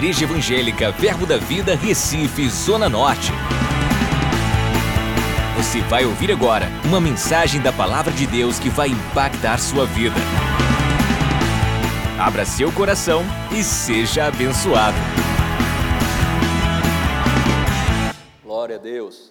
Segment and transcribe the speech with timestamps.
[0.00, 3.32] Igreja Evangélica Verbo da Vida, Recife, Zona Norte.
[5.58, 10.16] Você vai ouvir agora uma mensagem da Palavra de Deus que vai impactar sua vida.
[12.18, 13.22] Abra seu coração
[13.54, 14.96] e seja abençoado.
[18.42, 19.30] Glória a Deus.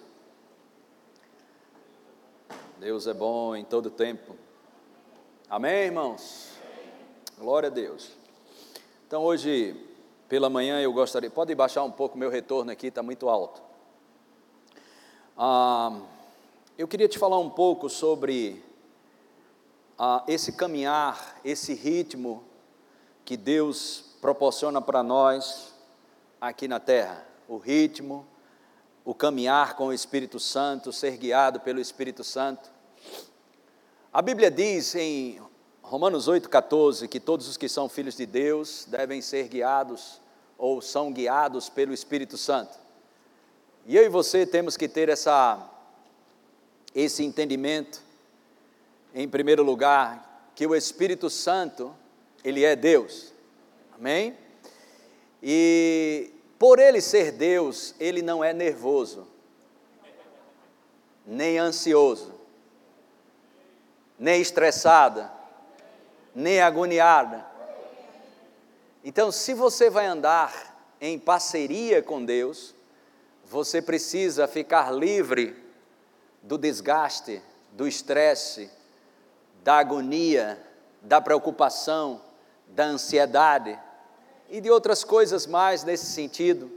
[2.78, 4.36] Deus é bom em todo tempo.
[5.50, 6.52] Amém, irmãos?
[7.36, 8.12] Glória a Deus.
[9.08, 9.89] Então, hoje,
[10.30, 11.28] pela manhã, eu gostaria.
[11.28, 13.60] Pode baixar um pouco meu retorno aqui, está muito alto.
[15.36, 15.98] Ah,
[16.78, 18.64] eu queria te falar um pouco sobre
[19.98, 22.44] ah, esse caminhar, esse ritmo
[23.24, 25.74] que Deus proporciona para nós
[26.40, 27.26] aqui na terra.
[27.48, 28.24] O ritmo,
[29.04, 32.70] o caminhar com o Espírito Santo, ser guiado pelo Espírito Santo.
[34.12, 35.42] A Bíblia diz em
[35.82, 40.19] Romanos 8,14, que todos os que são filhos de Deus devem ser guiados
[40.60, 42.78] ou são guiados pelo Espírito Santo.
[43.86, 45.68] E eu e você temos que ter essa,
[46.94, 48.02] esse entendimento,
[49.14, 51.92] em primeiro lugar, que o Espírito Santo,
[52.44, 53.32] ele é Deus.
[53.94, 54.36] Amém?
[55.42, 59.26] E por ele ser Deus, ele não é nervoso,
[61.26, 62.32] nem ansioso,
[64.18, 65.40] nem estressada
[66.34, 67.46] nem agoniada.
[69.02, 72.74] Então, se você vai andar em parceria com Deus,
[73.44, 75.56] você precisa ficar livre
[76.42, 77.42] do desgaste,
[77.72, 78.70] do estresse,
[79.64, 80.60] da agonia,
[81.00, 82.20] da preocupação,
[82.68, 83.78] da ansiedade
[84.48, 86.70] e de outras coisas mais nesse sentido.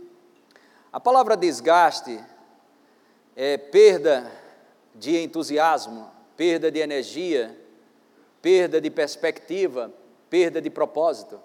[0.92, 2.24] A palavra desgaste
[3.36, 4.32] é perda
[4.96, 7.58] de entusiasmo, perda de energia,
[8.42, 9.92] perda de perspectiva,
[10.30, 11.40] perda de propósito,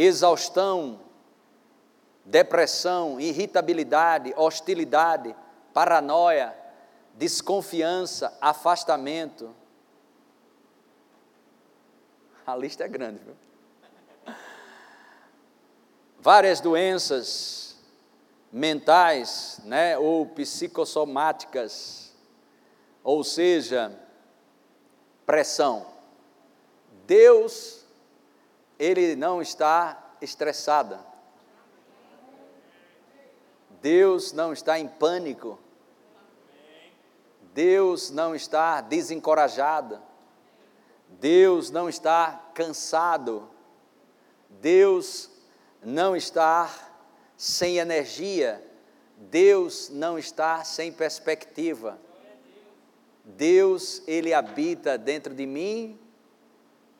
[0.00, 1.00] exaustão,
[2.24, 5.34] depressão, irritabilidade, hostilidade,
[5.74, 6.56] paranoia,
[7.14, 9.52] desconfiança, afastamento.
[12.46, 13.34] A lista é grande, viu?
[16.20, 17.76] Várias doenças
[18.52, 22.14] mentais, né, ou psicossomáticas,
[23.02, 23.98] ou seja,
[25.26, 25.86] pressão.
[27.04, 27.84] Deus,
[28.78, 31.04] Ele não está estressada.
[33.80, 35.58] Deus não está em pânico.
[37.54, 40.00] Deus não está desencorajado.
[41.08, 43.48] Deus não está cansado.
[44.48, 45.30] Deus
[45.82, 46.70] não está
[47.36, 48.64] sem energia.
[49.16, 51.98] Deus não está sem perspectiva.
[53.24, 55.98] Deus, ele habita dentro de mim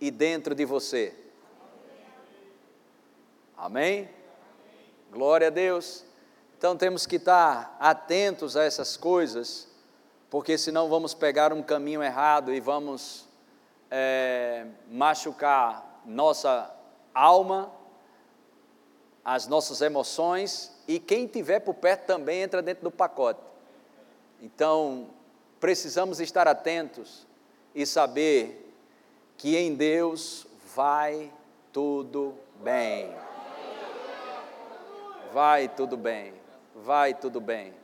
[0.00, 1.14] e dentro de você.
[3.58, 4.08] Amém?
[5.10, 6.04] Glória a Deus.
[6.56, 9.66] Então temos que estar atentos a essas coisas,
[10.30, 13.26] porque senão vamos pegar um caminho errado e vamos
[13.90, 16.72] é, machucar nossa
[17.12, 17.72] alma,
[19.24, 23.40] as nossas emoções e quem tiver por perto também entra dentro do pacote.
[24.40, 25.08] Então,
[25.58, 27.26] precisamos estar atentos
[27.74, 28.72] e saber
[29.36, 31.32] que em Deus vai
[31.72, 33.27] tudo bem.
[35.32, 36.34] Vai tudo bem,
[36.74, 37.74] vai tudo bem.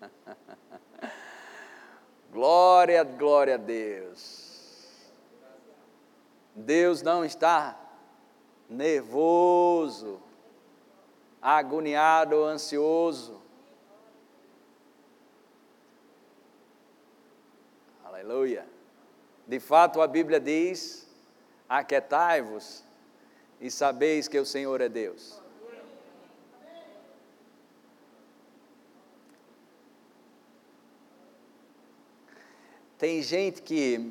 [2.30, 5.10] glória, glória a Deus.
[6.54, 7.78] Deus não está
[8.68, 10.20] nervoso,
[11.40, 13.42] agoniado, ansioso.
[18.04, 18.66] Aleluia.
[19.46, 21.06] De fato, a Bíblia diz:
[21.68, 22.84] Aquietai-vos
[23.60, 25.43] e sabeis que o Senhor é Deus.
[33.04, 34.10] Tem gente que,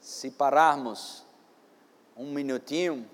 [0.00, 1.24] se pararmos
[2.16, 3.10] um minutinho,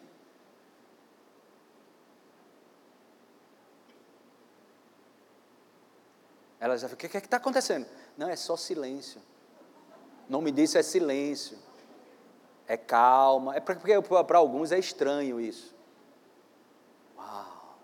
[6.61, 7.87] ela já fica: o que é está acontecendo?
[8.15, 9.23] Não, é só silêncio.
[10.29, 11.57] O nome disso é silêncio,
[12.69, 13.57] é calma.
[13.57, 15.75] É porque para alguns é estranho isso.
[17.17, 17.79] Uau!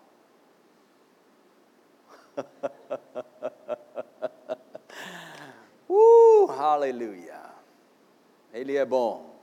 [5.88, 7.41] uh, aleluia!
[8.53, 9.35] Ele é bom.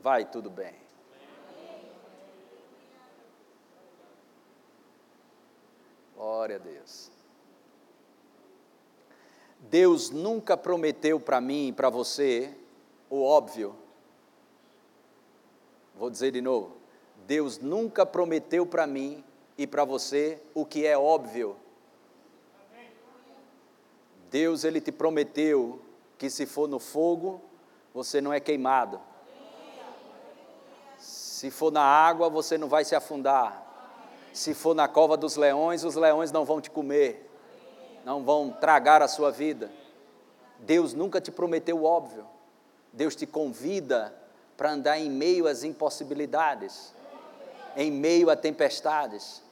[0.00, 0.74] Vai tudo bem.
[6.14, 7.10] Glória a Deus.
[9.58, 12.54] Deus nunca prometeu para mim e para você
[13.08, 13.74] o óbvio,
[15.96, 16.76] Vou dizer de novo.
[17.26, 19.24] Deus nunca prometeu para mim
[19.56, 21.56] e para você o que é óbvio.
[24.30, 25.80] Deus ele te prometeu
[26.18, 27.40] que se for no fogo,
[27.92, 29.00] você não é queimado.
[30.98, 33.62] Se for na água, você não vai se afundar.
[34.32, 37.30] Se for na cova dos leões, os leões não vão te comer.
[38.04, 39.70] Não vão tragar a sua vida.
[40.58, 42.26] Deus nunca te prometeu o óbvio.
[42.92, 44.14] Deus te convida
[44.56, 46.94] para andar em meio às impossibilidades,
[47.76, 49.42] em meio a tempestades.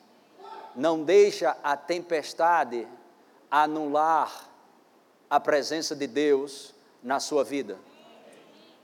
[0.74, 2.86] Não deixa a tempestade
[3.50, 4.48] anular
[5.28, 7.78] a presença de Deus na sua vida.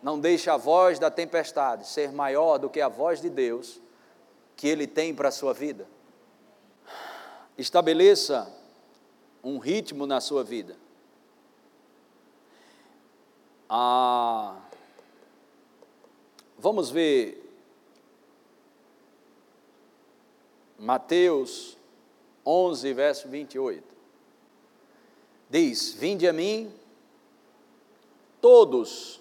[0.03, 3.81] Não deixe a voz da tempestade ser maior do que a voz de Deus
[4.57, 5.87] que Ele tem para a sua vida.
[7.57, 8.53] Estabeleça
[9.43, 10.77] um ritmo na sua vida.
[13.69, 14.57] Ah,
[16.59, 17.48] vamos ver
[20.79, 21.77] Mateus
[22.45, 23.99] 11, verso 28
[25.49, 26.73] diz: Vinde a mim,
[28.41, 29.21] todos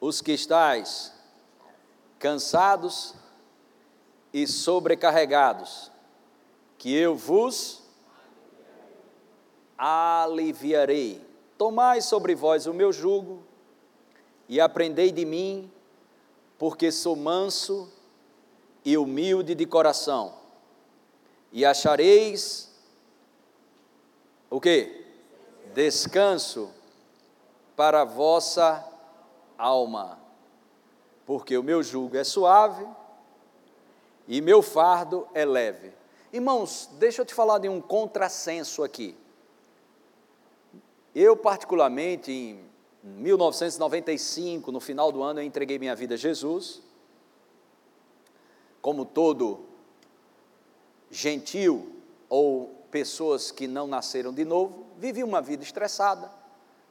[0.00, 1.12] os que estáis
[2.18, 3.14] cansados
[4.32, 5.90] e sobrecarregados,
[6.76, 7.82] que eu vos
[9.76, 11.26] aliviarei.
[11.56, 13.42] Tomai sobre vós o meu jugo
[14.48, 15.70] e aprendei de mim,
[16.56, 17.92] porque sou manso
[18.84, 20.37] e humilde de coração,
[21.52, 22.70] e achareis
[24.50, 24.98] o que?
[25.78, 26.70] descanso
[27.76, 28.84] para a vossa
[29.56, 30.18] alma,
[31.24, 32.84] porque o meu jugo é suave
[34.26, 35.92] e meu fardo é leve.
[36.32, 39.16] Irmãos, deixa eu te falar de um contrassenso aqui.
[41.14, 42.68] Eu, particularmente, em
[43.04, 46.82] 1995, no final do ano, eu entreguei minha vida a Jesus.
[48.82, 49.67] Como todo
[51.10, 51.94] gentil
[52.28, 56.30] ou pessoas que não nasceram de novo, vivi uma vida estressada,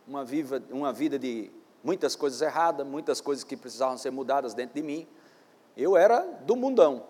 [0.07, 1.51] uma, viva, uma vida de
[1.83, 5.07] muitas coisas erradas, muitas coisas que precisavam ser mudadas dentro de mim.
[5.75, 7.03] Eu era do mundão,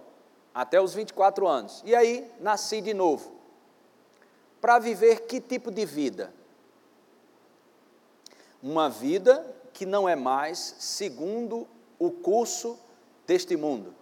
[0.53, 1.81] até os 24 anos.
[1.85, 3.31] E aí, nasci de novo.
[4.59, 6.33] Para viver que tipo de vida?
[8.61, 11.67] Uma vida que não é mais segundo
[11.99, 12.77] o curso
[13.27, 13.93] deste mundo.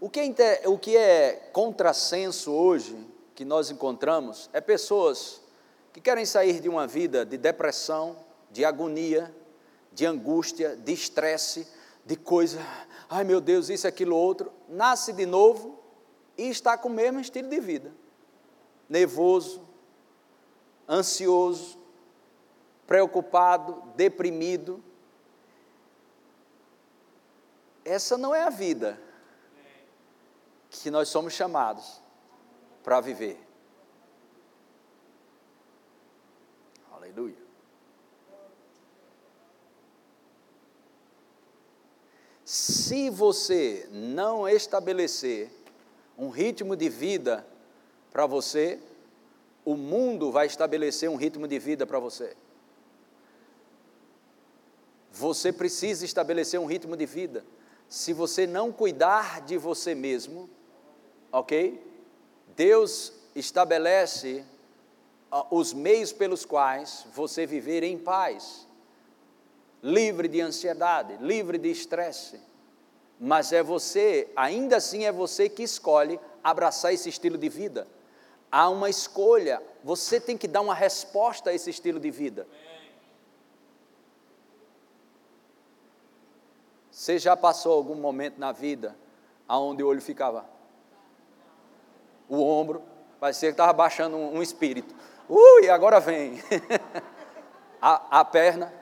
[0.00, 2.96] O que, é, o que é contrassenso hoje,
[3.34, 5.42] que nós encontramos, é pessoas
[5.92, 8.16] que querem sair de uma vida de depressão,
[8.50, 9.34] de agonia,
[9.92, 11.68] de angústia, de estresse,
[12.06, 12.58] de coisa,
[13.10, 15.78] ai meu Deus, isso, aquilo, outro, nasce de novo
[16.38, 17.92] e está com o mesmo estilo de vida.
[18.88, 19.68] Nervoso,
[20.88, 21.78] ansioso,
[22.86, 24.82] preocupado, deprimido.
[27.84, 28.98] Essa não é a vida
[30.70, 32.00] que nós somos chamados
[32.82, 33.38] para viver.
[36.92, 37.36] Aleluia.
[42.44, 45.50] Se você não estabelecer
[46.16, 47.46] um ritmo de vida
[48.10, 48.80] para você,
[49.64, 52.36] o mundo vai estabelecer um ritmo de vida para você.
[55.12, 57.44] Você precisa estabelecer um ritmo de vida.
[57.88, 60.48] Se você não cuidar de você mesmo,
[61.32, 61.80] ok?
[62.56, 64.44] Deus estabelece
[65.32, 68.66] uh, os meios pelos quais você viver em paz,
[69.82, 72.40] livre de ansiedade, livre de estresse.
[73.18, 77.86] Mas é você, ainda assim é você que escolhe abraçar esse estilo de vida.
[78.50, 82.46] Há uma escolha, você tem que dar uma resposta a esse estilo de vida.
[86.90, 88.96] Você já passou algum momento na vida
[89.46, 90.59] aonde o olho ficava
[92.30, 92.80] o ombro,
[93.18, 94.94] parecia que estava baixando um, um espírito.
[95.28, 96.40] Ui, agora vem.
[97.82, 98.72] a, a perna.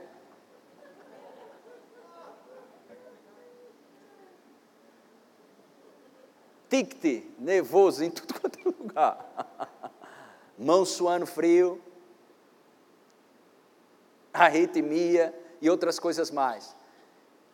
[6.68, 9.68] Ticte, nervoso em tudo quanto é lugar.
[10.58, 11.82] Mão suando frio.
[14.30, 16.76] Arritmia e outras coisas mais.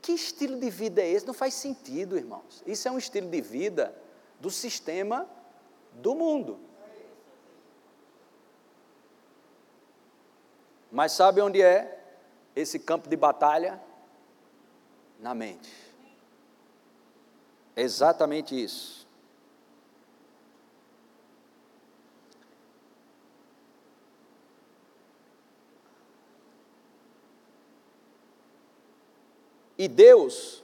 [0.03, 1.25] Que estilo de vida é esse?
[1.25, 2.65] Não faz sentido, irmãos.
[2.67, 3.97] Isso é um estilo de vida
[4.41, 5.29] do sistema
[5.95, 6.59] do mundo.
[10.91, 12.01] Mas sabe onde é
[12.55, 13.83] esse campo de batalha?
[15.19, 15.73] Na mente.
[17.75, 19.05] É exatamente isso.
[29.77, 30.63] E Deus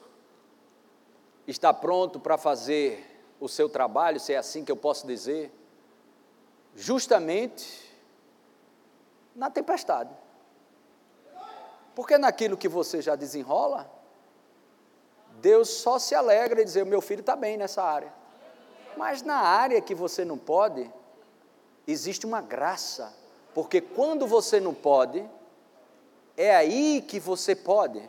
[1.47, 5.51] está pronto para fazer o seu trabalho, se é assim que eu posso dizer,
[6.77, 7.91] justamente
[9.35, 10.15] na tempestade.
[11.95, 13.91] Porque naquilo que você já desenrola,
[15.41, 18.13] Deus só se alegra e dizer: meu filho está bem nessa área.
[18.97, 20.91] Mas na área que você não pode,
[21.87, 23.15] existe uma graça,
[23.55, 25.29] porque quando você não pode,
[26.37, 28.03] é aí que você pode,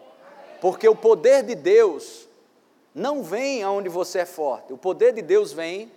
[0.59, 2.27] porque o poder de Deus
[2.93, 5.91] não vem aonde você é forte, o poder de Deus vem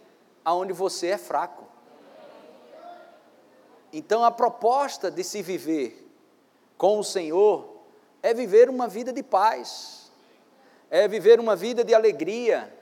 [0.44, 1.64] aonde você é fraco.
[3.92, 6.08] Então a proposta de se viver
[6.76, 7.74] com o Senhor
[8.22, 10.10] é viver uma vida de paz,
[10.90, 12.72] é viver uma vida de alegria.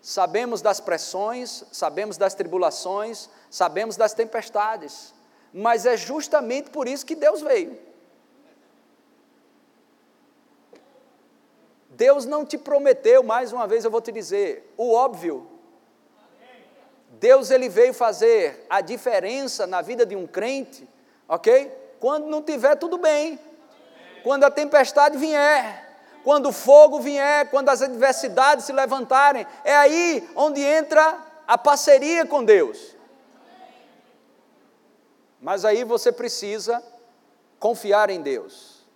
[0.00, 5.12] Sabemos das pressões, sabemos das tribulações, sabemos das tempestades,
[5.52, 7.87] mas é justamente por isso que Deus veio.
[11.98, 15.50] Deus não te prometeu, mais uma vez eu vou te dizer, o óbvio.
[17.18, 20.88] Deus ele veio fazer a diferença na vida de um crente,
[21.28, 21.76] ok?
[21.98, 23.36] Quando não tiver tudo bem,
[24.22, 30.30] quando a tempestade vier, quando o fogo vier, quando as adversidades se levantarem, é aí
[30.36, 32.94] onde entra a parceria com Deus.
[35.40, 36.80] Mas aí você precisa
[37.58, 38.86] confiar em Deus.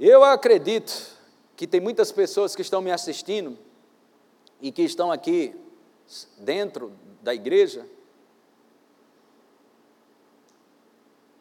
[0.00, 1.17] Eu acredito
[1.58, 3.58] que tem muitas pessoas que estão me assistindo
[4.60, 5.60] e que estão aqui
[6.38, 7.84] dentro da igreja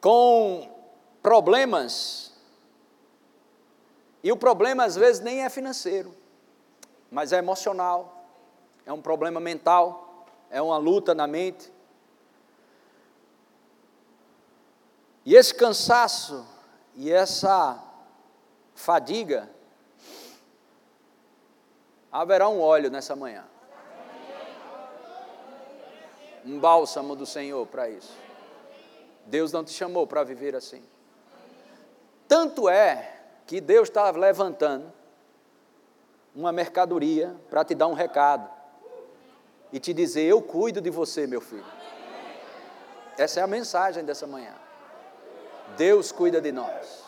[0.01, 0.75] com
[1.21, 2.33] problemas.
[4.23, 6.11] E o problema às vezes nem é financeiro,
[7.11, 8.27] mas é emocional,
[8.87, 11.71] é um problema mental, é uma luta na mente.
[15.23, 16.43] E esse cansaço
[16.95, 17.79] e essa
[18.73, 19.55] fadiga
[22.21, 23.45] haverá um óleo nessa manhã.
[26.43, 28.17] Um bálsamo do Senhor para isso.
[29.25, 30.81] Deus não te chamou para viver assim.
[32.27, 34.91] Tanto é que Deus está levantando
[36.33, 38.49] uma mercadoria para te dar um recado
[39.71, 41.65] e te dizer: Eu cuido de você, meu filho.
[43.17, 44.55] Essa é a mensagem dessa manhã.
[45.75, 47.06] Deus cuida de nós.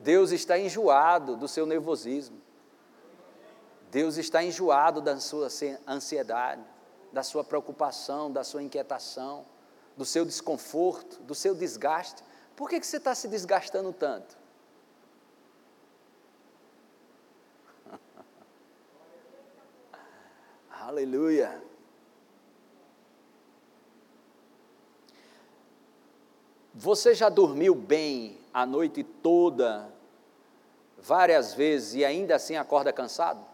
[0.00, 2.40] Deus está enjoado do seu nervosismo.
[3.90, 5.48] Deus está enjoado da sua
[5.86, 6.64] ansiedade,
[7.12, 9.44] da sua preocupação, da sua inquietação,
[9.96, 12.24] do seu desconforto, do seu desgaste.
[12.56, 14.38] Por que, que você está se desgastando tanto?
[20.70, 21.62] Aleluia.
[26.72, 29.92] Você já dormiu bem a noite toda,
[30.98, 33.44] várias vezes, e ainda assim acorda cansado?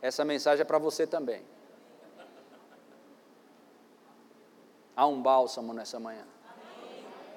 [0.00, 1.42] Essa mensagem é para você também.
[4.96, 6.24] Há um bálsamo nessa manhã.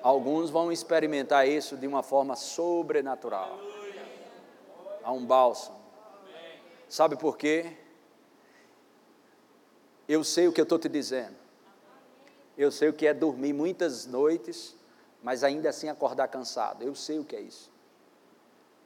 [0.04, 3.58] Alguns vão experimentar isso de uma forma sobrenatural.
[5.04, 5.80] Há um bálsamo.
[6.88, 7.76] Sabe por quê?
[10.08, 11.36] Eu sei o que eu estou te dizendo.
[12.58, 14.77] Eu sei o que é dormir muitas noites
[15.22, 16.84] mas ainda assim acordar cansado.
[16.84, 17.72] Eu sei o que é isso.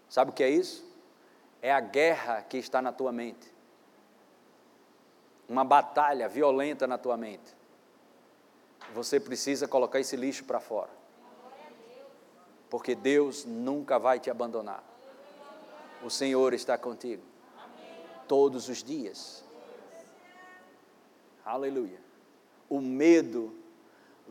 [0.10, 0.86] Sabe o que é isso?
[1.62, 3.54] É a guerra que está na tua mente.
[5.48, 7.56] Uma batalha violenta na tua mente.
[8.94, 10.90] Você precisa colocar esse lixo para fora.
[12.70, 14.84] Porque Deus nunca vai te abandonar.
[16.04, 17.24] O Senhor está contigo.
[18.28, 19.44] Todos os dias.
[21.46, 22.00] Aleluia.
[22.70, 23.61] O medo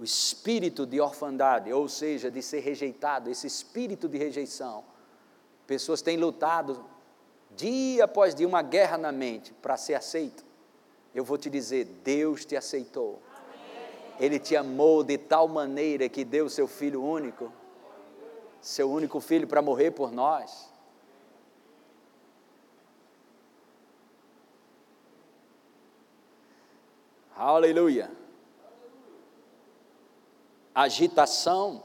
[0.01, 4.83] o espírito de orfandade, ou seja, de ser rejeitado, esse espírito de rejeição.
[5.67, 6.83] Pessoas têm lutado
[7.55, 10.43] dia após dia uma guerra na mente para ser aceito.
[11.15, 13.21] Eu vou te dizer, Deus te aceitou.
[14.19, 17.53] Ele te amou de tal maneira que deu seu filho único,
[18.59, 20.71] seu único filho para morrer por nós.
[27.37, 28.20] Aleluia
[30.83, 31.83] agitação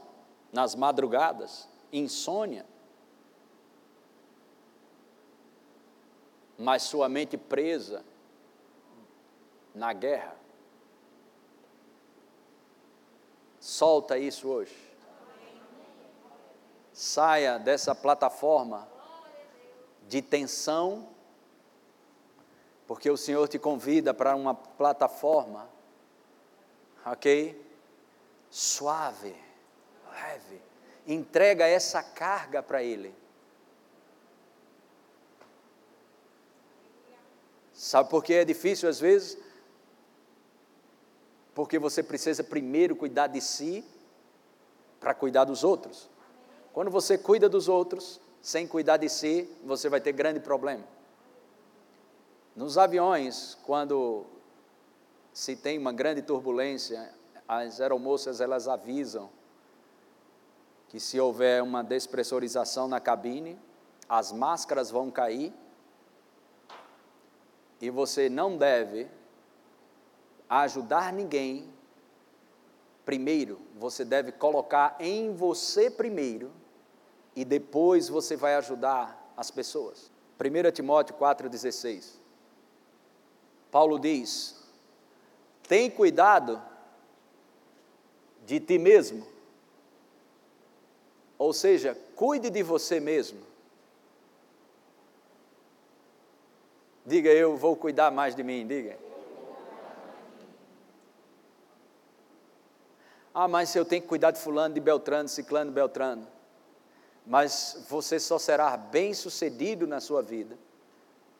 [0.52, 2.64] nas madrugadas, insônia,
[6.58, 8.02] mas sua mente presa
[9.74, 10.34] na guerra.
[13.60, 14.74] Solta isso hoje.
[16.92, 18.88] Saia dessa plataforma
[20.08, 21.06] de tensão,
[22.86, 25.68] porque o Senhor te convida para uma plataforma,
[27.04, 27.65] ok?
[28.56, 29.36] suave,
[30.10, 30.62] leve.
[31.06, 33.14] Entrega essa carga para Ele.
[37.74, 39.36] Sabe por que é difícil às vezes?
[41.54, 43.84] Porque você precisa primeiro cuidar de si
[44.98, 46.08] para cuidar dos outros.
[46.72, 50.84] Quando você cuida dos outros sem cuidar de si, você vai ter grande problema.
[52.54, 54.24] Nos aviões, quando
[55.30, 57.14] se tem uma grande turbulência,
[57.48, 59.30] as aeromoças elas avisam
[60.88, 63.58] que se houver uma despressurização na cabine,
[64.08, 65.52] as máscaras vão cair
[67.80, 69.08] e você não deve
[70.48, 71.72] ajudar ninguém.
[73.04, 76.52] Primeiro, você deve colocar em você primeiro
[77.34, 80.10] e depois você vai ajudar as pessoas.
[80.40, 82.14] 1 Timóteo 4,16.
[83.70, 84.56] Paulo diz:
[85.66, 86.62] tem cuidado
[88.46, 89.26] de ti mesmo,
[91.36, 93.40] ou seja, cuide de você mesmo.
[97.04, 98.98] Diga eu vou cuidar mais de mim, diga.
[103.34, 106.26] Ah, mas eu tenho que cuidar de fulano, de Beltrano, Ciclano, Beltrano.
[107.26, 110.56] Mas você só será bem sucedido na sua vida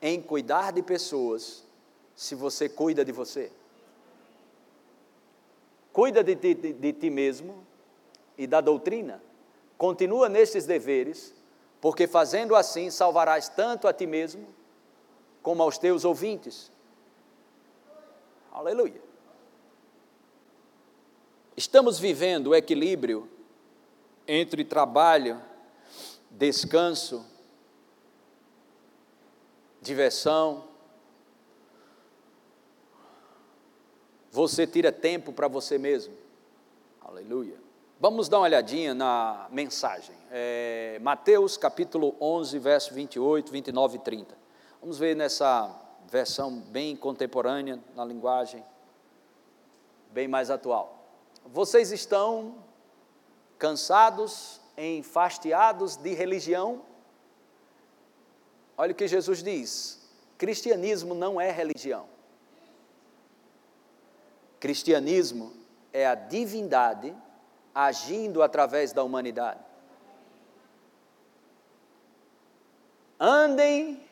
[0.02, 1.64] em cuidar de pessoas
[2.14, 3.50] se você cuida de você.
[5.96, 7.66] Cuida de ti, de, de ti mesmo
[8.36, 9.22] e da doutrina.
[9.78, 11.34] Continua nestes deveres,
[11.80, 14.46] porque fazendo assim salvarás tanto a ti mesmo
[15.42, 16.70] como aos teus ouvintes.
[18.52, 19.00] Aleluia.
[21.56, 23.26] Estamos vivendo o equilíbrio
[24.28, 25.40] entre trabalho,
[26.30, 27.24] descanso,
[29.80, 30.68] diversão.
[34.36, 36.12] Você tira tempo para você mesmo.
[37.00, 37.56] Aleluia.
[37.98, 40.14] Vamos dar uma olhadinha na mensagem.
[40.30, 44.36] É, Mateus capítulo 11, verso 28, 29 e 30.
[44.78, 45.74] Vamos ver nessa
[46.10, 48.62] versão bem contemporânea, na linguagem
[50.10, 51.02] bem mais atual.
[51.46, 52.56] Vocês estão
[53.58, 56.82] cansados, enfastiados de religião?
[58.76, 60.06] Olha o que Jesus diz:
[60.36, 62.15] cristianismo não é religião.
[64.58, 65.52] Cristianismo
[65.92, 67.14] é a divindade
[67.74, 69.60] agindo através da humanidade.
[73.18, 74.06] Andem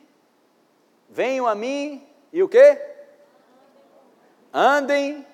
[1.15, 2.77] Venham a mim e o quê?
[4.53, 5.25] Andem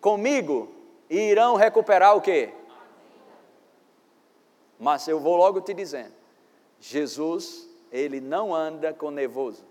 [0.00, 0.72] comigo
[1.10, 2.54] e irão recuperar o quê?
[4.78, 6.14] Mas eu vou logo te dizendo,
[6.78, 9.64] Jesus, ele não anda com nervoso,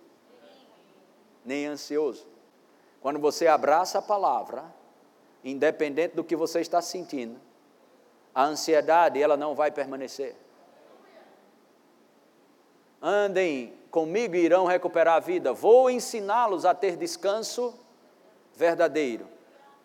[1.45, 2.27] nem ansioso.
[3.01, 4.65] Quando você abraça a palavra,
[5.43, 7.39] independente do que você está sentindo,
[8.33, 10.35] a ansiedade ela não vai permanecer.
[13.01, 15.53] Andem comigo e irão recuperar a vida.
[15.53, 17.73] Vou ensiná-los a ter descanso
[18.55, 19.27] verdadeiro.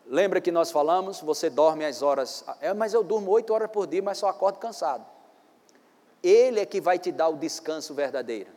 [0.06, 3.86] Lembra que nós falamos, você dorme as horas, é, mas eu durmo oito horas por
[3.86, 5.06] dia, mas só acordo cansado.
[6.22, 8.50] Ele é que vai te dar o descanso verdadeiro.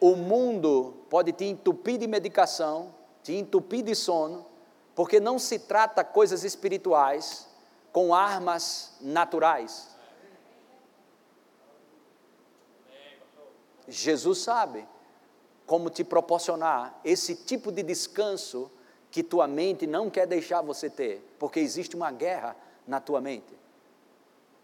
[0.00, 4.46] O mundo pode te entupir de medicação, te entupir de sono,
[4.94, 7.48] porque não se trata coisas espirituais
[7.90, 9.88] com armas naturais.
[13.88, 14.86] Jesus sabe
[15.66, 18.70] como te proporcionar esse tipo de descanso
[19.10, 22.54] que tua mente não quer deixar você ter, porque existe uma guerra
[22.86, 23.54] na tua mente.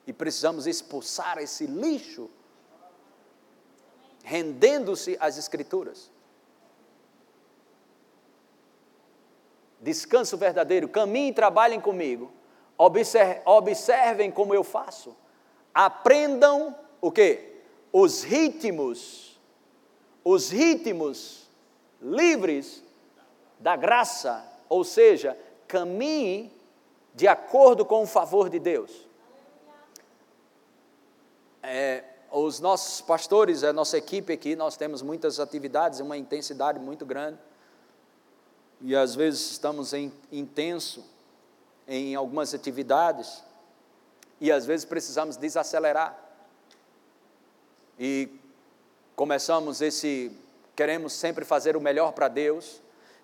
[0.07, 2.29] E precisamos expulsar esse lixo,
[4.23, 6.11] rendendo-se às Escrituras.
[9.81, 12.31] Descanso verdadeiro, caminhem e trabalhem comigo,
[12.77, 15.17] observem como eu faço,
[15.75, 17.51] aprendam o que?
[17.93, 19.39] os ritmos,
[20.25, 21.49] os ritmos
[22.01, 22.83] livres
[23.59, 26.53] da graça, ou seja, caminhe
[27.15, 29.09] de acordo com o favor de Deus.
[31.63, 37.05] É, os nossos pastores, a nossa equipe aqui, nós temos muitas atividades, uma intensidade muito
[37.05, 37.39] grande,
[38.81, 41.05] e às vezes estamos em intenso
[41.87, 43.43] em algumas atividades,
[44.41, 46.19] e às vezes precisamos desacelerar
[47.99, 48.29] e
[49.15, 50.33] começamos esse
[50.75, 52.81] queremos sempre fazer o melhor para Deus,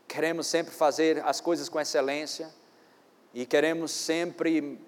[0.06, 2.50] queremos sempre fazer as coisas com excelência
[3.32, 4.78] e queremos sempre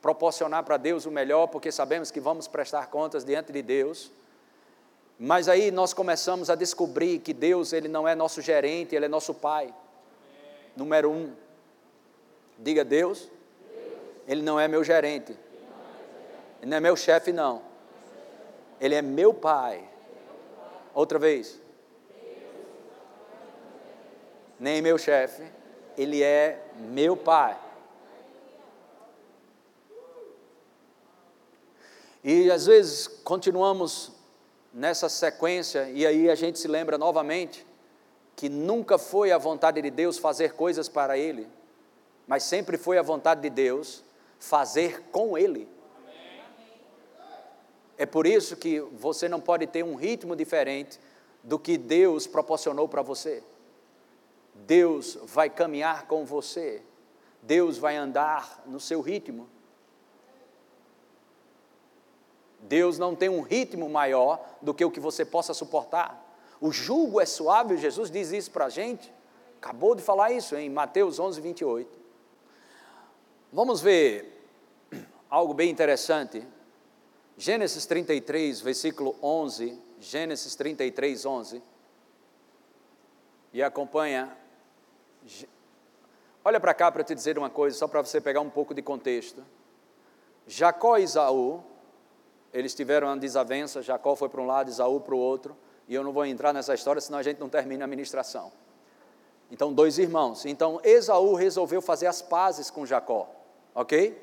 [0.00, 4.12] proporcionar para Deus o melhor, porque sabemos que vamos prestar contas diante de Deus.
[5.18, 9.08] Mas aí nós começamos a descobrir que Deus ele não é nosso gerente, ele é
[9.08, 9.72] nosso pai.
[10.76, 11.32] Número um,
[12.58, 13.28] diga Deus,
[14.26, 15.36] ele não é meu gerente,
[16.60, 17.62] ele não é meu chefe não.
[18.80, 19.88] Ele é meu Pai.
[20.94, 21.62] Outra vez.
[24.62, 25.42] nem meu chefe,
[25.98, 27.58] ele é meu pai.
[32.22, 34.12] E às vezes continuamos
[34.72, 37.66] nessa sequência e aí a gente se lembra novamente
[38.36, 41.48] que nunca foi a vontade de Deus fazer coisas para ele,
[42.26, 44.02] mas sempre foi a vontade de Deus
[44.38, 45.68] fazer com ele.
[47.96, 50.98] É por isso que você não pode ter um ritmo diferente
[51.42, 53.42] do que Deus proporcionou para você.
[54.54, 56.82] Deus vai caminhar com você,
[57.42, 59.48] Deus vai andar no seu ritmo.
[62.60, 66.21] Deus não tem um ritmo maior do que o que você possa suportar.
[66.62, 69.12] O jugo é suave, Jesus diz isso para a gente.
[69.60, 71.98] Acabou de falar isso em Mateus 11, 28.
[73.52, 74.46] Vamos ver
[75.28, 76.46] algo bem interessante.
[77.36, 79.76] Gênesis 33, versículo 11.
[79.98, 81.60] Gênesis 33, 11.
[83.52, 84.38] E acompanha.
[86.44, 88.82] Olha para cá para te dizer uma coisa, só para você pegar um pouco de
[88.82, 89.44] contexto.
[90.46, 91.64] Jacó e Isaú
[92.52, 95.56] eles tiveram uma desavença, Jacó foi para um lado, Isaú para o outro,
[95.88, 98.52] e eu não vou entrar nessa história, senão a gente não termina a ministração.
[99.50, 100.46] Então, dois irmãos.
[100.46, 103.28] Então, Esaú resolveu fazer as pazes com Jacó,
[103.74, 104.20] ok?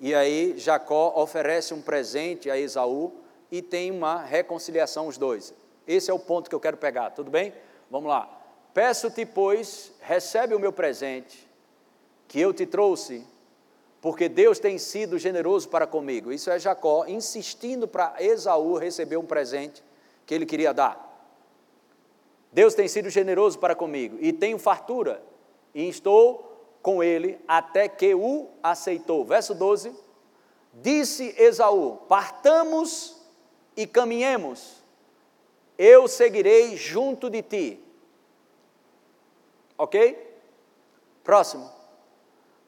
[0.00, 3.12] E aí, Jacó oferece um presente a Esaú
[3.50, 5.52] e tem uma reconciliação os dois.
[5.86, 7.52] Esse é o ponto que eu quero pegar, tudo bem?
[7.90, 8.28] Vamos lá.
[8.72, 11.48] Peço-te, pois, recebe o meu presente
[12.28, 13.26] que eu te trouxe
[14.00, 16.32] porque Deus tem sido generoso para comigo.
[16.32, 19.82] Isso é Jacó insistindo para Esaú receber um presente
[20.28, 21.08] que ele queria dar.
[22.52, 25.22] Deus tem sido generoso para comigo e tenho fartura,
[25.74, 29.24] e estou com ele até que o aceitou.
[29.24, 29.90] Verso 12:
[30.74, 33.16] Disse Esaú: Partamos
[33.74, 34.82] e caminhemos,
[35.78, 37.84] eu seguirei junto de ti.
[39.78, 40.26] Ok?
[41.24, 41.72] Próximo.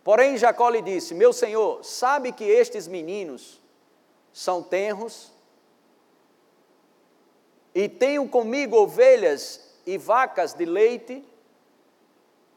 [0.03, 3.61] Porém, Jacó lhe disse: Meu senhor, sabe que estes meninos
[4.33, 5.31] são tenros
[7.74, 11.24] e tenho comigo ovelhas e vacas de leite.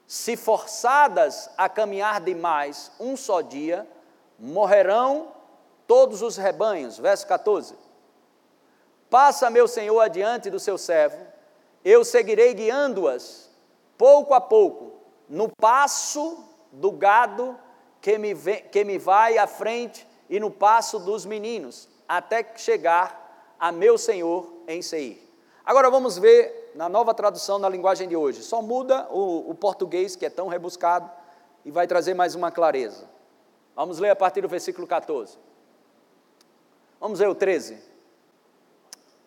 [0.08, 3.88] Se forçadas a caminhar demais um só dia,
[4.38, 5.32] morrerão
[5.88, 6.98] todos os rebanhos.
[6.98, 7.76] Verso 14.
[9.10, 11.24] Passa, meu senhor, adiante do seu servo,
[11.86, 13.50] eu seguirei guiando-as,
[13.98, 14.94] pouco a pouco,
[15.30, 17.58] no passo do gado
[18.02, 23.23] que me, vem, que me vai à frente e no passo dos meninos, até chegar
[23.64, 25.18] a meu Senhor em Seir.
[25.64, 28.44] Agora vamos ver na nova tradução na linguagem de hoje.
[28.44, 31.10] Só muda o, o português, que é tão rebuscado,
[31.64, 33.10] e vai trazer mais uma clareza.
[33.74, 35.38] Vamos ler a partir do versículo 14.
[37.00, 37.82] Vamos ler o 13.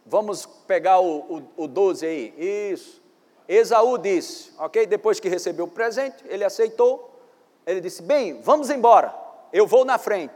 [0.04, 2.34] Vamos pegar o, o, o 12 aí.
[2.36, 3.02] Isso.
[3.48, 4.84] Esaú disse, ok?
[4.84, 7.10] Depois que recebeu o presente, ele aceitou.
[7.64, 9.14] Ele disse: Bem, vamos embora,
[9.50, 10.34] eu vou na frente.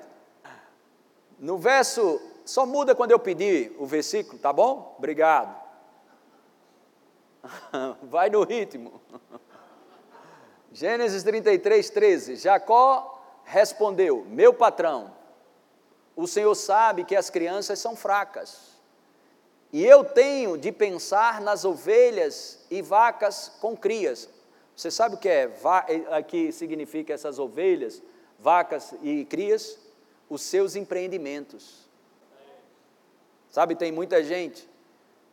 [1.39, 2.19] No verso,
[2.51, 4.97] só muda quando eu pedir o versículo, tá bom?
[4.99, 5.57] Obrigado.
[8.03, 9.01] Vai no ritmo.
[10.73, 12.37] Gênesis 33, 13.
[12.37, 15.15] Jacó respondeu: Meu patrão,
[16.17, 18.73] o Senhor sabe que as crianças são fracas,
[19.73, 24.29] e eu tenho de pensar nas ovelhas e vacas com crias.
[24.75, 25.53] Você sabe o que é
[26.11, 28.03] aqui significa essas ovelhas,
[28.41, 29.79] vacas e crias?
[30.29, 31.90] Os seus empreendimentos.
[33.51, 34.69] Sabe, tem muita gente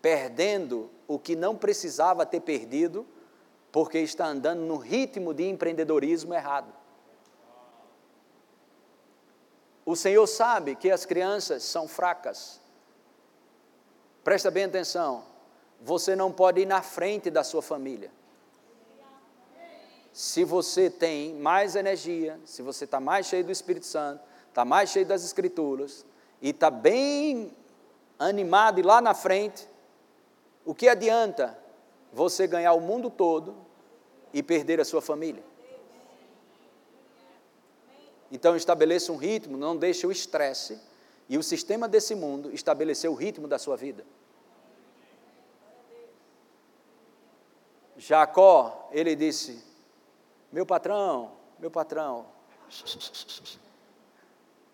[0.02, 3.06] perdendo o que não precisava ter perdido,
[3.72, 6.74] porque está andando no ritmo de empreendedorismo errado.
[9.86, 12.60] O Senhor sabe que as crianças são fracas.
[14.24, 15.24] Presta bem atenção.
[15.82, 18.12] Você não pode ir na frente da sua família
[20.18, 24.90] se você tem mais energia, se você está mais cheio do Espírito Santo, está mais
[24.90, 26.04] cheio das Escrituras,
[26.42, 27.56] e está bem
[28.20, 29.68] animado e lá na frente,
[30.66, 31.58] o que adianta
[32.12, 33.56] você ganhar o mundo todo
[34.34, 35.44] e perder a sua família?
[38.32, 40.80] Então estabeleça um ritmo, não deixe o estresse
[41.30, 44.06] e o sistema desse mundo estabelecer o ritmo da sua vida.
[47.98, 49.64] Jacó, ele disse:
[50.52, 52.26] meu patrão, meu patrão,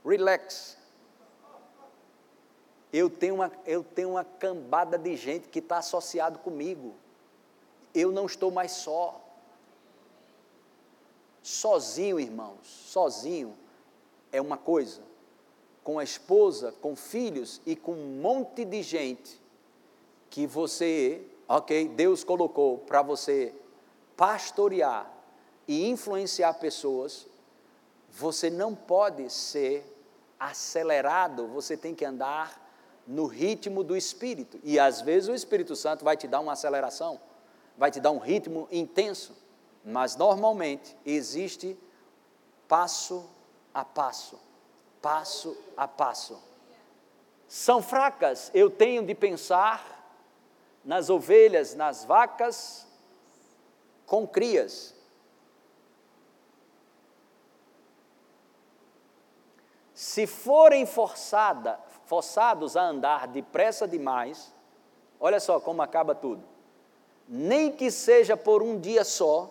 [0.05, 0.77] relax.
[2.93, 6.93] Eu tenho uma, eu tenho uma cambada de gente que está associado comigo.
[7.91, 9.19] Eu não estou mais só.
[11.41, 13.57] Sozinho, irmãos, sozinho
[14.31, 15.01] é uma coisa.
[15.83, 19.41] Com a esposa, com filhos e com um monte de gente
[20.29, 23.55] que você, ok, Deus colocou para você
[24.15, 25.11] pastorear
[25.67, 27.25] e influenciar pessoas,
[28.11, 29.83] você não pode ser
[30.39, 32.62] acelerado, você tem que andar
[33.05, 34.59] no ritmo do Espírito.
[34.63, 37.19] E às vezes o Espírito Santo vai te dar uma aceleração,
[37.77, 39.35] vai te dar um ritmo intenso,
[39.83, 41.77] mas normalmente existe
[42.67, 43.29] passo
[43.73, 44.39] a passo,
[45.01, 46.41] passo a passo.
[47.47, 49.93] São fracas, eu tenho de pensar
[50.83, 52.87] nas ovelhas, nas vacas
[54.05, 54.93] com crias.
[59.93, 64.53] Se forem forçada, forçados a andar depressa demais,
[65.19, 66.43] olha só como acaba tudo.
[67.27, 69.49] Nem que seja por um dia só,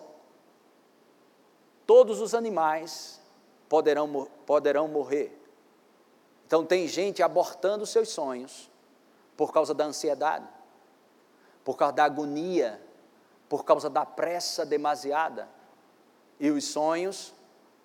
[1.85, 3.21] todos os animais
[3.67, 5.39] poderão, poderão morrer.
[6.45, 8.69] Então, tem gente abortando seus sonhos
[9.35, 10.47] por causa da ansiedade,
[11.63, 12.79] por causa da agonia,
[13.49, 15.49] por causa da pressa demasiada,
[16.39, 17.33] e os sonhos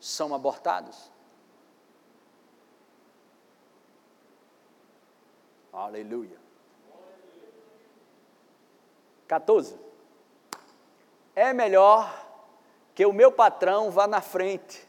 [0.00, 1.11] são abortados.
[5.78, 6.36] Aleluia.
[9.28, 9.78] 14.
[11.36, 12.26] É melhor
[12.96, 14.84] que o meu patrão vá na frente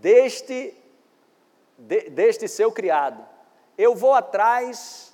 [0.00, 0.74] deste,
[1.76, 3.22] de, deste seu criado.
[3.76, 5.12] Eu vou atrás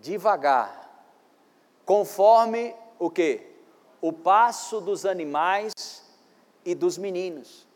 [0.00, 1.04] devagar,
[1.84, 3.44] conforme o que?
[4.00, 5.72] O passo dos animais
[6.64, 7.66] e dos meninos,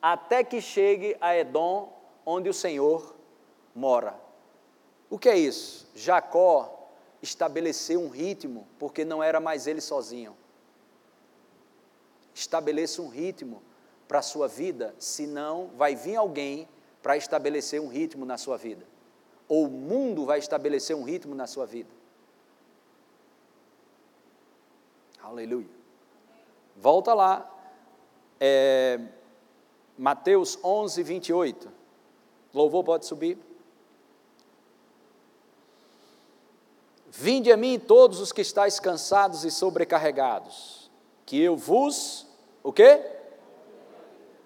[0.00, 1.92] até que chegue a Edom,
[2.24, 3.15] onde o Senhor
[3.76, 4.18] mora.
[5.10, 5.86] O que é isso?
[5.94, 6.90] Jacó
[7.22, 10.36] estabeleceu um ritmo, porque não era mais ele sozinho.
[12.34, 13.62] Estabeleça um ritmo
[14.08, 16.68] para a sua vida, senão vai vir alguém
[17.02, 18.86] para estabelecer um ritmo na sua vida.
[19.48, 21.90] Ou o mundo vai estabelecer um ritmo na sua vida.
[25.22, 25.68] Aleluia.
[26.76, 27.52] Volta lá,
[28.40, 29.00] é,
[29.96, 31.72] Mateus 11, 28.
[32.52, 33.45] Louvor pode subir.
[37.18, 40.90] Vinde a mim todos os que estáis cansados e sobrecarregados,
[41.24, 42.26] que eu vos,
[42.62, 43.00] o quê?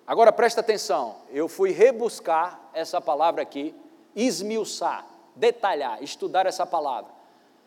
[0.06, 3.74] Agora presta atenção, eu fui rebuscar essa palavra aqui,
[4.14, 5.04] esmiuçar,
[5.34, 7.10] detalhar, estudar essa palavra.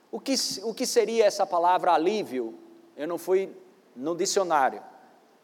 [0.10, 2.58] O que, o que seria essa palavra alívio?
[2.96, 3.54] Eu não fui
[3.94, 4.82] no dicionário,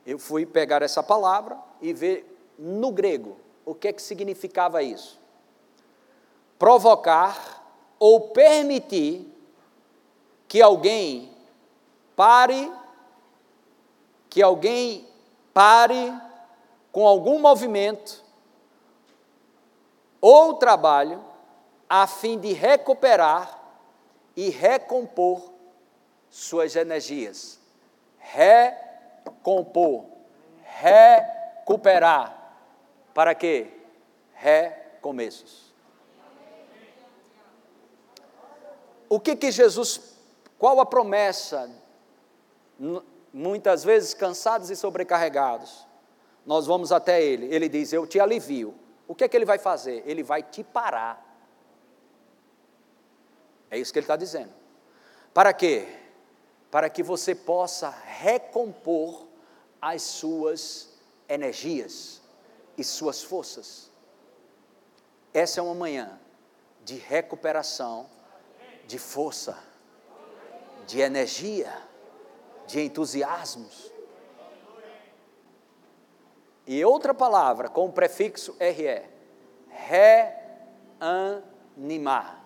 [0.06, 5.20] eu fui pegar essa palavra e ver no grego o que é que significava isso.
[6.58, 7.62] Provocar
[8.00, 9.36] ou permitir
[10.50, 11.32] que alguém
[12.16, 12.74] pare,
[14.28, 15.08] que alguém
[15.54, 16.12] pare
[16.92, 18.24] com algum movimento
[20.20, 21.24] ou trabalho
[21.88, 23.62] a fim de recuperar
[24.36, 25.54] e recompor
[26.32, 27.60] suas energias.
[28.18, 30.06] Recompor,
[30.64, 32.36] recuperar.
[33.14, 33.72] Para quê?
[34.34, 35.70] Recomeços.
[39.08, 40.09] O que que Jesus
[40.60, 41.72] qual a promessa?
[43.32, 45.88] Muitas vezes cansados e sobrecarregados,
[46.46, 48.76] nós vamos até Ele, Ele diz: Eu te alivio.
[49.08, 50.04] O que é que Ele vai fazer?
[50.06, 51.26] Ele vai te parar.
[53.72, 54.52] É isso que Ele está dizendo.
[55.34, 55.88] Para quê?
[56.70, 59.28] Para que você possa recompor
[59.82, 60.90] as suas
[61.30, 62.22] energias
[62.78, 63.90] e suas forças.
[65.34, 66.20] Essa é uma manhã
[66.84, 68.10] de recuperação
[68.86, 69.69] de força
[70.90, 71.72] de energia,
[72.66, 73.94] de entusiasmos.
[76.66, 79.04] E outra palavra com o prefixo RE,
[81.78, 82.44] reanimar.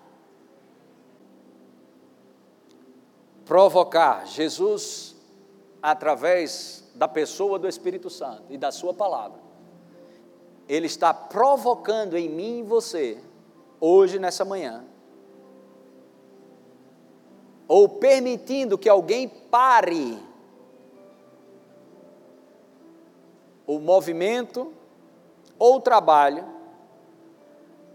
[3.45, 4.27] Provocar.
[4.27, 5.15] Jesus,
[5.81, 9.39] através da pessoa do Espírito Santo e da Sua palavra,
[10.67, 13.23] Ele está provocando em mim e você,
[13.79, 14.85] hoje, nessa manhã,
[17.67, 20.19] ou permitindo que alguém pare
[23.65, 24.73] o movimento
[25.57, 26.45] ou o trabalho,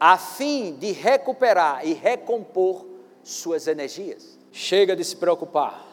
[0.01, 2.87] a fim de recuperar e recompor
[3.23, 4.39] suas energias.
[4.51, 5.85] Chega de se preocupar,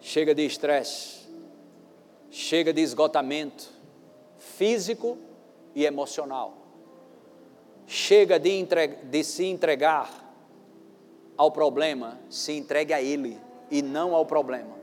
[0.00, 1.28] chega de estresse,
[2.30, 3.70] chega de esgotamento
[4.38, 5.16] físico
[5.74, 6.54] e emocional,
[7.86, 8.66] chega de,
[9.04, 10.29] de se entregar
[11.40, 14.76] ao problema, se entregue a Ele e não ao problema.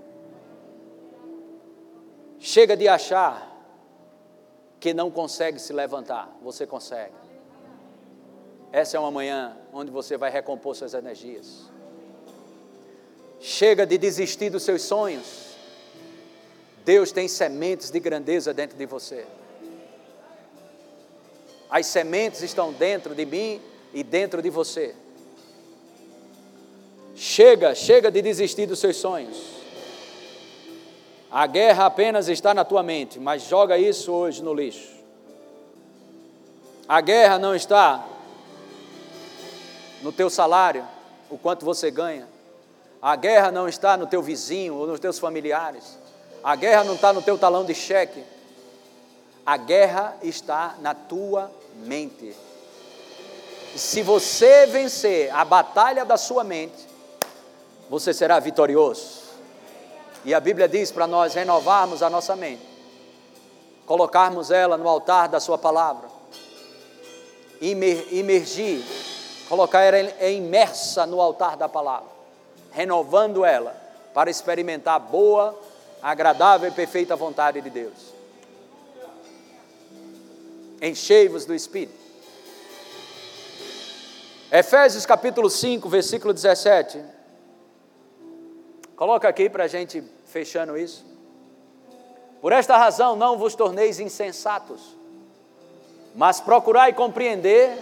[2.40, 3.56] Chega de achar
[4.80, 7.14] que não consegue se levantar, você consegue.
[8.72, 11.70] Essa é uma manhã onde você vai recompor suas energias.
[13.40, 15.56] Chega de desistir dos seus sonhos.
[16.84, 19.28] Deus tem sementes de grandeza dentro de você.
[21.70, 23.62] As sementes estão dentro de mim
[23.94, 24.96] e dentro de você.
[27.18, 29.36] Chega, chega de desistir dos seus sonhos.
[31.32, 34.96] A guerra apenas está na tua mente, mas joga isso hoje no lixo.
[36.88, 38.06] A guerra não está
[40.04, 40.88] no teu salário,
[41.28, 42.28] o quanto você ganha.
[43.02, 45.98] A guerra não está no teu vizinho ou nos teus familiares.
[46.44, 48.24] A guerra não está no teu talão de cheque.
[49.44, 52.36] A guerra está na tua mente.
[53.76, 56.87] Se você vencer a batalha da sua mente,
[57.90, 59.28] você será vitorioso.
[60.26, 62.68] E a Bíblia diz para nós renovarmos a nossa mente,
[63.86, 66.10] colocarmos ela no altar da Sua palavra,
[67.62, 68.84] imergir,
[69.48, 72.10] colocar ela imersa no altar da palavra,
[72.72, 73.76] renovando ela
[74.14, 75.58] para experimentar boa,
[76.02, 78.18] agradável e perfeita vontade de Deus.
[80.82, 81.98] Enchei-vos do Espírito.
[84.52, 87.17] Efésios capítulo 5, versículo 17.
[88.98, 91.06] Coloca aqui para a gente fechando isso.
[92.42, 94.98] Por esta razão não vos torneis insensatos,
[96.16, 97.78] mas procurai compreender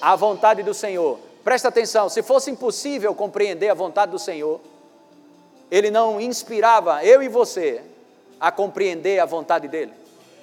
[0.00, 1.18] a vontade do Senhor.
[1.42, 4.60] Presta atenção, se fosse impossível compreender a vontade do Senhor,
[5.68, 7.82] Ele não inspirava eu e você
[8.38, 9.92] a compreender a vontade dEle,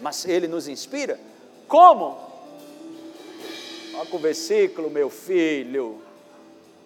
[0.01, 1.17] mas Ele nos inspira.
[1.69, 2.17] Como?
[3.95, 6.01] Olha o versículo, meu filho.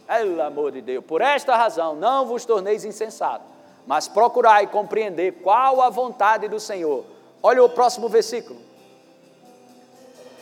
[0.07, 3.47] Pelo amor de Deus, por esta razão não vos torneis insensatos,
[3.87, 7.03] mas procurai compreender qual a vontade do Senhor.
[7.41, 8.59] Olha o próximo versículo.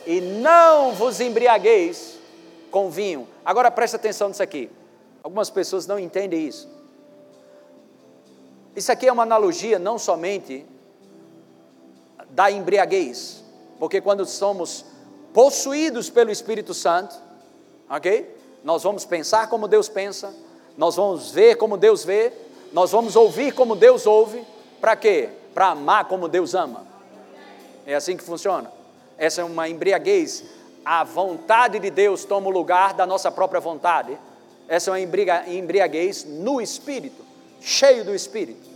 [0.06, 2.18] E não vos embriagueis
[2.70, 3.26] com vinho.
[3.44, 4.70] Agora presta atenção nisso aqui.
[5.22, 6.68] Algumas pessoas não entendem isso.
[8.76, 10.66] Isso aqui é uma analogia não somente
[12.30, 13.44] da embriaguez,
[13.78, 14.84] porque quando somos
[15.32, 17.14] possuídos pelo Espírito Santo,
[17.88, 18.34] ok?
[18.64, 20.34] Nós vamos pensar como Deus pensa,
[20.74, 22.32] nós vamos ver como Deus vê,
[22.72, 24.42] nós vamos ouvir como Deus ouve,
[24.80, 25.28] para quê?
[25.52, 26.86] Para amar como Deus ama.
[27.86, 28.72] É assim que funciona.
[29.18, 30.44] Essa é uma embriaguez.
[30.82, 34.18] A vontade de Deus toma o lugar da nossa própria vontade.
[34.66, 37.22] Essa é uma embriaguez no espírito,
[37.60, 38.66] cheio do espírito.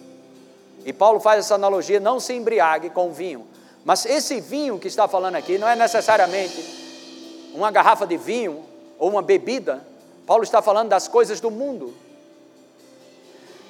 [0.85, 3.47] E Paulo faz essa analogia: não se embriague com vinho.
[3.85, 8.65] Mas esse vinho que está falando aqui não é necessariamente uma garrafa de vinho
[8.99, 9.87] ou uma bebida.
[10.27, 11.95] Paulo está falando das coisas do mundo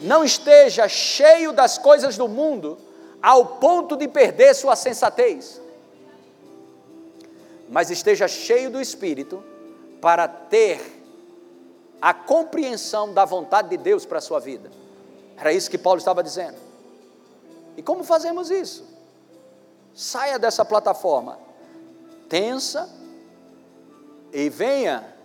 [0.00, 2.78] não esteja cheio das coisas do mundo
[3.20, 5.60] ao ponto de perder sua sensatez,
[7.68, 9.42] mas esteja cheio do Espírito
[10.00, 10.80] para ter
[12.00, 14.70] a compreensão da vontade de Deus para a sua vida.
[15.36, 16.56] Era isso que Paulo estava dizendo.
[17.76, 18.84] E como fazemos isso?
[19.92, 21.38] Saia dessa plataforma
[22.28, 22.88] tensa
[24.32, 25.17] e venha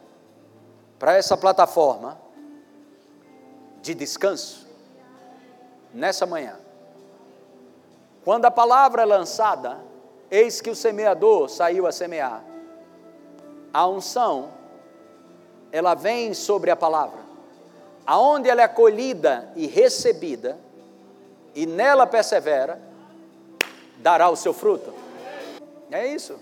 [1.03, 2.17] para essa plataforma
[3.81, 4.65] de descanso
[5.93, 6.57] nessa manhã.
[8.23, 9.81] Quando a palavra é lançada,
[10.31, 12.41] eis que o semeador saiu a semear.
[13.73, 14.51] A unção,
[15.73, 17.19] ela vem sobre a palavra.
[18.05, 20.57] Aonde ela é acolhida e recebida,
[21.53, 22.81] e nela persevera,
[23.97, 24.93] dará o seu fruto.
[25.91, 26.39] É isso.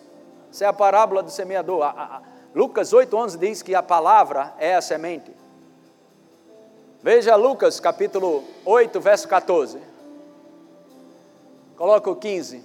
[0.51, 1.81] Essa é a parábola do semeador.
[1.81, 2.21] A, a,
[2.53, 5.31] Lucas 8,11 diz que a palavra é a semente.
[7.01, 9.79] Veja Lucas capítulo 8, verso 14.
[11.75, 12.63] Coloca o 15.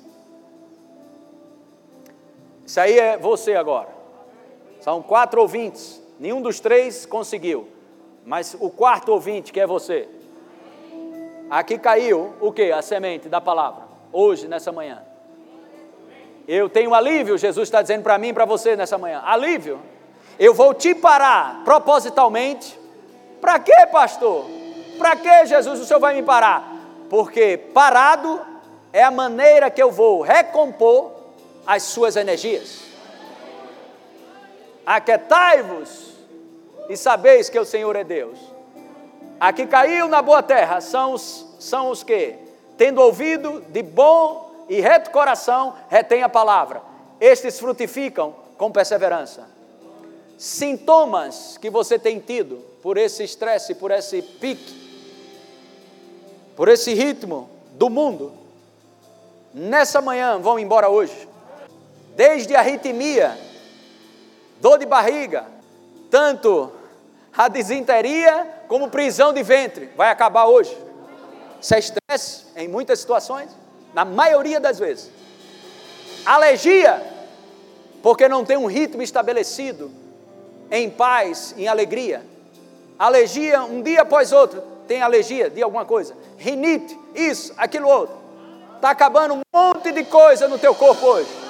[2.67, 3.89] Isso aí é você agora.
[4.81, 6.03] São quatro ouvintes.
[6.19, 7.69] Nenhum dos três conseguiu.
[8.25, 10.09] Mas o quarto ouvinte, que é você.
[11.49, 12.73] Aqui caiu o que?
[12.73, 13.85] A semente da palavra.
[14.13, 15.03] Hoje, nessa manhã.
[16.47, 19.21] Eu tenho alívio, Jesus está dizendo para mim e para você nessa manhã.
[19.25, 19.81] Alívio.
[20.39, 22.79] Eu vou te parar propositalmente
[23.41, 24.47] para quê, pastor?
[24.99, 26.73] Para que, Jesus, o senhor vai me parar?
[27.09, 28.41] Porque parado
[28.93, 31.13] é a maneira que eu vou recompor
[31.67, 32.83] as suas energias.
[34.85, 36.15] Aquetai-vos
[36.89, 38.39] e sabeis que o Senhor é Deus.
[39.39, 42.37] Aqui caiu na boa terra são os, são os que,
[42.79, 46.83] tendo ouvido de bom e reto coração, retém a palavra.
[47.21, 49.49] Estes frutificam com perseverança.
[50.39, 54.85] Sintomas que você tem tido por esse estresse, por esse pique,
[56.55, 58.33] por esse ritmo do mundo,
[59.53, 61.29] nessa manhã vão embora hoje.
[62.15, 63.39] Desde arritmia,
[64.61, 65.47] dor de barriga,
[66.11, 66.73] tanto
[67.37, 70.75] A desinteria como prisão de ventre vai acabar hoje.
[71.61, 73.51] Isso é estresse em muitas situações,
[73.97, 75.11] na maioria das vezes.
[76.27, 77.03] Alergia,
[78.03, 79.91] porque não tem um ritmo estabelecido
[80.71, 82.23] em paz, em alegria.
[82.99, 86.15] Alergia, um dia após outro, tem alergia de alguma coisa.
[86.37, 88.15] Rinite, isso, aquilo outro.
[88.75, 91.46] Está acabando um monte de coisa no teu corpo hoje.